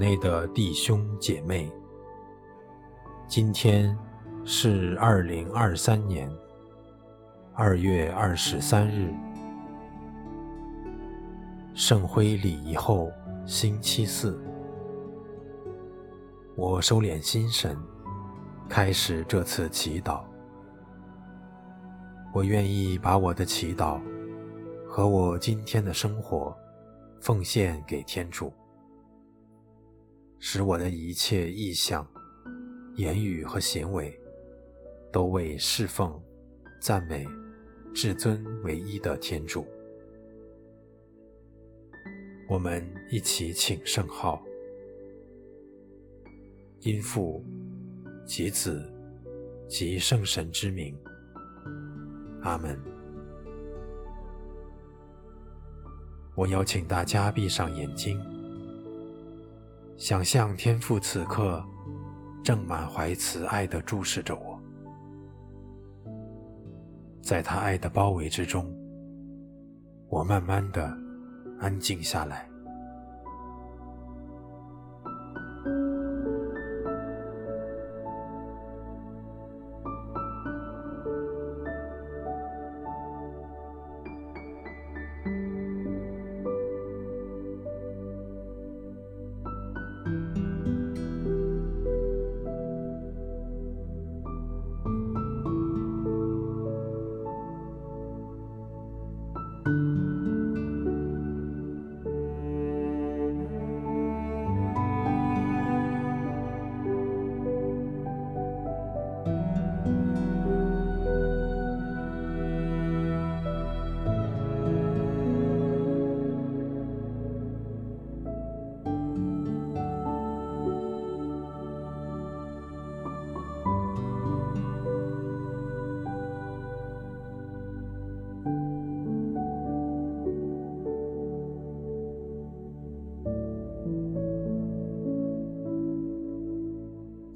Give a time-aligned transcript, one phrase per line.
[0.00, 1.70] 内的弟兄姐妹，
[3.28, 3.94] 今天
[4.46, 6.26] 是二零二三年
[7.52, 9.12] 二月二十三日，
[11.74, 13.12] 圣辉礼仪后
[13.44, 14.42] 星期四。
[16.56, 17.76] 我收敛心神，
[18.70, 20.22] 开始这次祈祷。
[22.32, 24.00] 我愿意把我的祈祷
[24.88, 26.56] 和我今天的生活
[27.20, 28.50] 奉献给天主。
[30.42, 32.04] 使我的一切意向、
[32.96, 34.18] 言语和行为，
[35.12, 36.18] 都为侍奉、
[36.80, 37.26] 赞美
[37.94, 39.66] 至尊唯一的天主。
[42.48, 44.42] 我们一起请圣号：
[46.80, 47.44] 因父
[48.24, 48.82] 及子
[49.68, 50.98] 及圣神之名。
[52.40, 52.80] 阿门。
[56.34, 58.18] 我邀请大家闭上眼睛。
[60.00, 61.62] 想象天父此刻
[62.42, 64.58] 正满怀慈爱地注视着我，
[67.22, 68.74] 在他爱的包围之中，
[70.08, 70.90] 我慢慢地
[71.58, 72.49] 安静下来。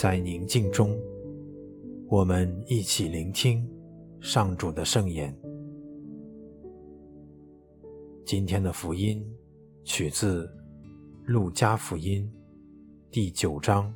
[0.00, 0.96] 在宁静中，
[2.06, 3.68] 我们一起聆听
[4.20, 5.36] 上主的圣言。
[8.24, 9.20] 今天的福音
[9.82, 10.46] 取自
[11.26, 12.32] 《路加福音》
[13.12, 13.92] 第九章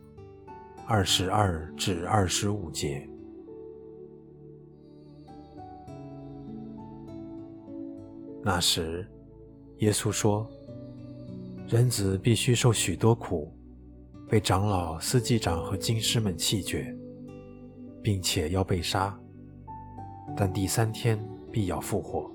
[0.89, 3.09] 二十二至二十五节。
[8.43, 9.07] 那时，
[9.79, 10.51] 耶稣说
[11.71, 13.53] ：“人子必须受许多苦。”
[14.33, 16.97] 被长老、司祭长和经师们弃绝，
[18.03, 19.15] 并且要被杀，
[20.35, 21.23] 但第三天
[21.53, 22.33] 必要复活。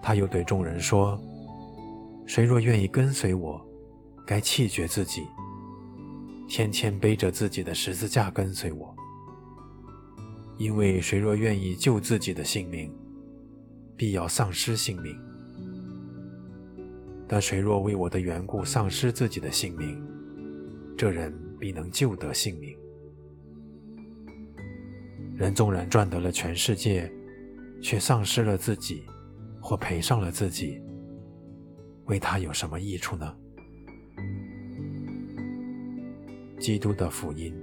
[0.00, 1.20] 他又对众人说
[2.26, 3.60] ：“谁若愿意跟随我，
[4.24, 5.26] 该弃绝自己，
[6.46, 8.94] 天天背着自己的十字架跟随我。
[10.58, 12.94] 因为谁若愿意救自己的性命，
[13.96, 15.12] 必要丧失性命。”
[17.32, 19.98] 但谁若为我的缘故丧失自己的性命，
[20.98, 22.76] 这人必能救得性命。
[25.34, 27.10] 人纵然赚得了全世界，
[27.80, 29.04] 却丧失了自己，
[29.62, 30.78] 或赔上了自己，
[32.04, 33.34] 为他有什么益处呢？
[36.60, 37.54] 基督的福音。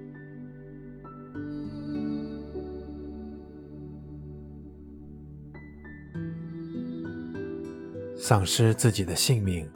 [8.29, 9.67] 丧失自己的性命，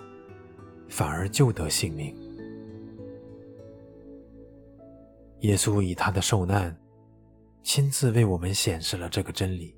[0.87, 2.15] 反而救得性命。
[5.39, 6.79] 耶稣以他的受难，
[7.63, 9.75] 亲自为我们显示了这个真理。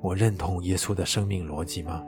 [0.00, 2.02] 我认同耶稣的生命逻辑吗？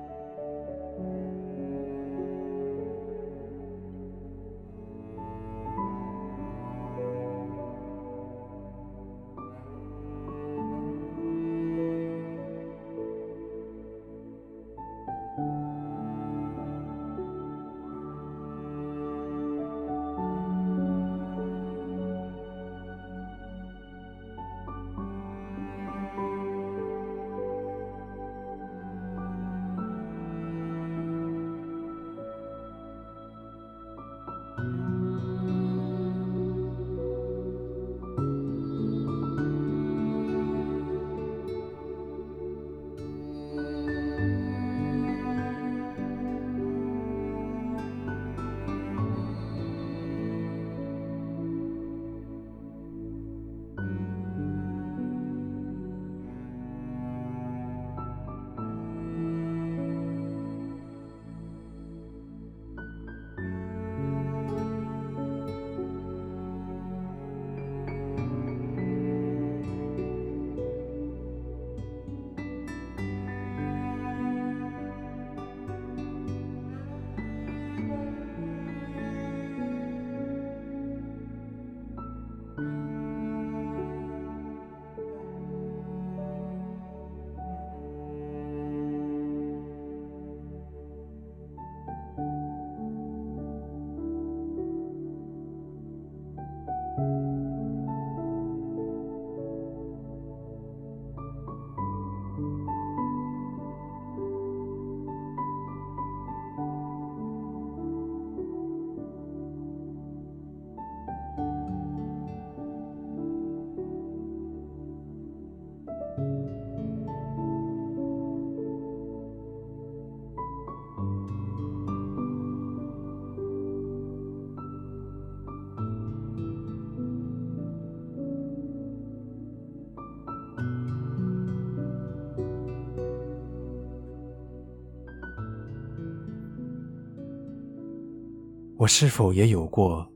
[138.76, 140.06] 我是否也有过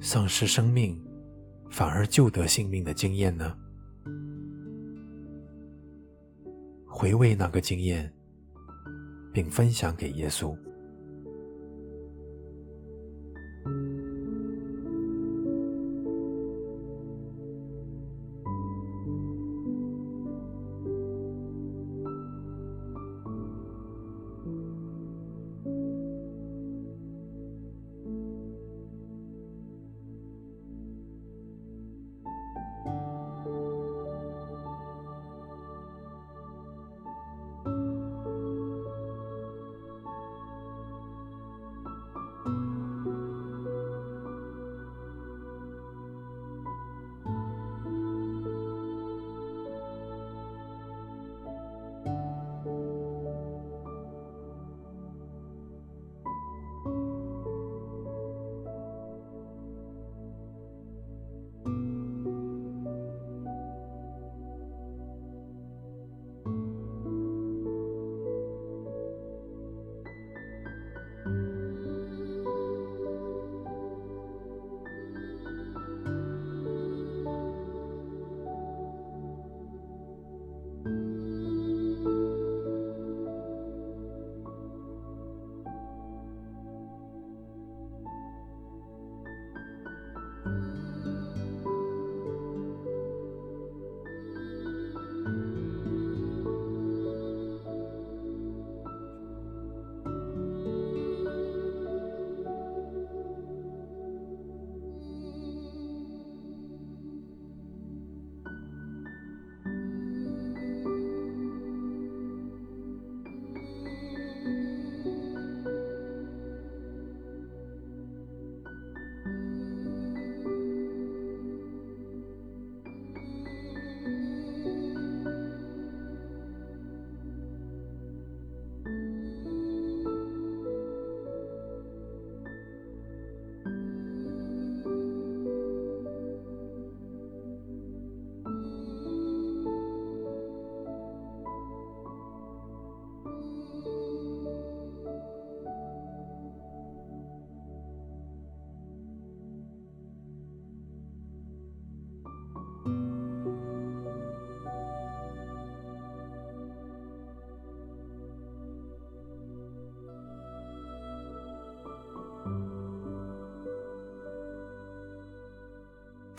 [0.00, 1.00] 丧失生命
[1.70, 3.56] 反而救得性命的经验呢？
[6.86, 8.12] 回味那个经验，
[9.32, 10.56] 并分享给耶稣。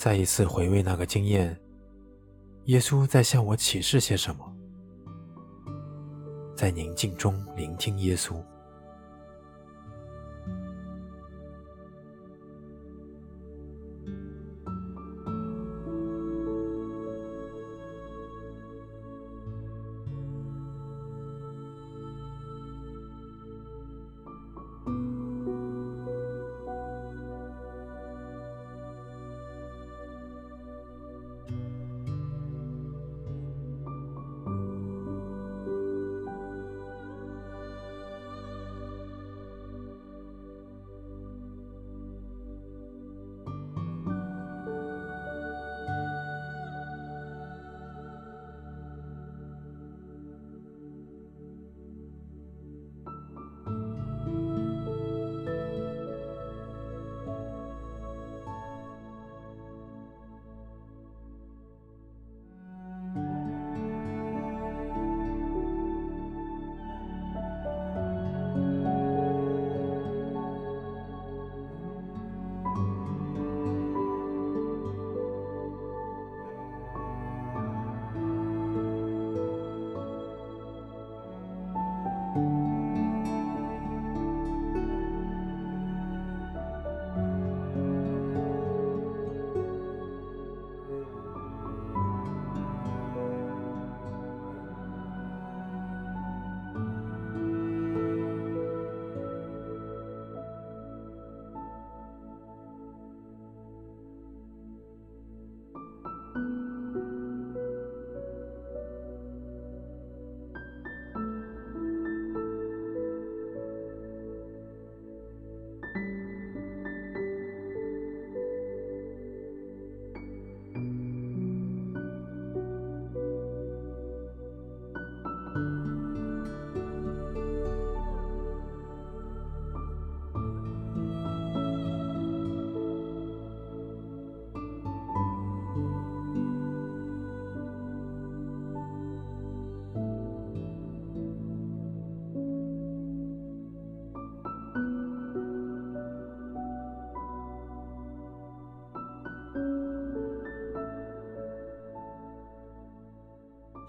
[0.02, 1.56] 再一次回味那个经验，
[2.66, 4.52] 耶稣在向我启示些什么？
[6.56, 8.34] 在宁静中聆听耶稣。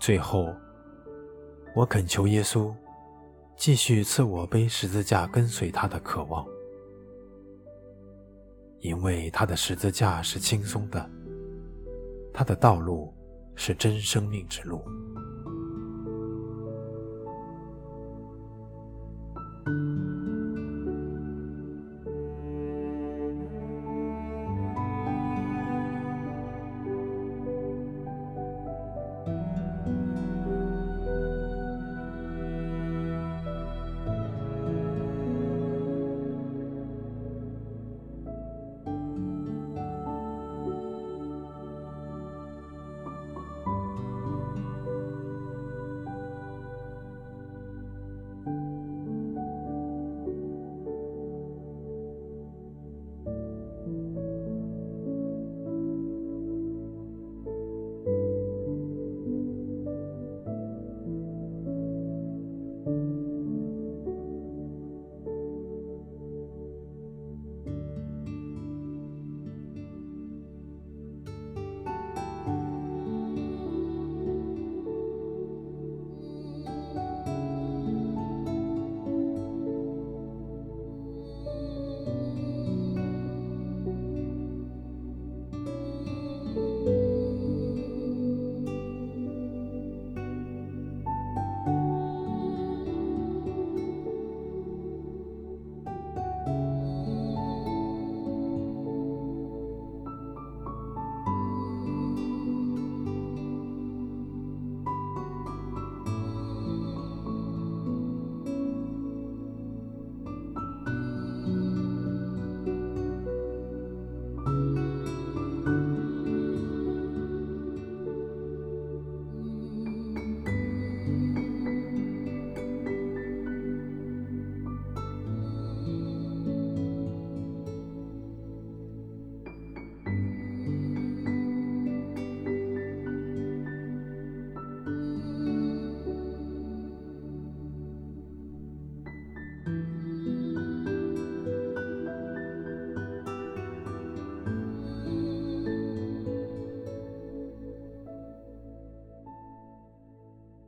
[0.02, 0.52] 最后，
[1.76, 2.74] 我恳求耶稣
[3.56, 6.44] 继续赐我背十字架跟随他的渴望，
[8.80, 11.08] 因为他的十字架是轻松的，
[12.34, 13.14] 他的道路
[13.54, 14.82] 是真生命之路。